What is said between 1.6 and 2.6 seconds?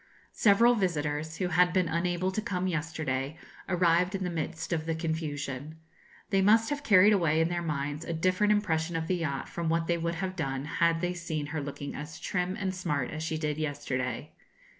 been unable to